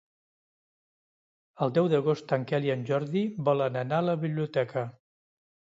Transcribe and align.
El 1.65 1.75
deu 1.77 1.91
d'agost 1.95 2.33
en 2.39 2.49
Quel 2.53 2.67
i 2.71 2.75
en 2.77 2.89
Jordi 2.91 3.25
volen 3.51 3.81
anar 3.87 4.05
a 4.05 4.09
la 4.11 4.19
biblioteca. 4.27 4.91